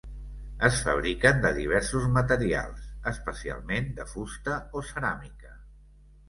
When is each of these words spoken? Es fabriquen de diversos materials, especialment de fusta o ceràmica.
Es 0.67 0.77
fabriquen 0.85 1.43
de 1.43 1.51
diversos 1.57 2.07
materials, 2.15 2.87
especialment 3.13 3.93
de 4.01 4.07
fusta 4.15 4.57
o 4.81 4.85
ceràmica. 4.91 5.55